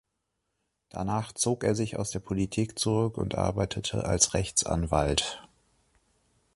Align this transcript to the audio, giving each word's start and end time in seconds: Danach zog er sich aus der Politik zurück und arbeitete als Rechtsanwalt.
Danach 0.89 1.31
zog 1.31 1.63
er 1.63 1.75
sich 1.75 1.99
aus 1.99 2.09
der 2.09 2.21
Politik 2.21 2.79
zurück 2.79 3.19
und 3.19 3.35
arbeitete 3.35 4.03
als 4.03 4.33
Rechtsanwalt. 4.33 5.47